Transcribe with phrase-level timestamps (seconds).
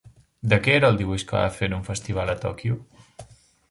[0.53, 2.85] De què era el dibuix que va fer en un festival a Tòquio?